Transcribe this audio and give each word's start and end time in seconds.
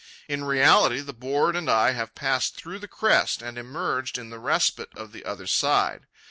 In 0.27 0.43
reality 0.43 1.01
the 1.01 1.13
board 1.13 1.55
and 1.55 1.69
I 1.69 1.91
have 1.91 2.15
passed 2.15 2.55
through 2.55 2.79
the 2.79 2.87
crest 2.87 3.43
and 3.43 3.55
emerged 3.55 4.17
in 4.17 4.31
the 4.31 4.39
respite 4.39 4.89
of 4.95 5.11
the 5.11 5.23
other 5.23 5.45
side. 5.45 6.07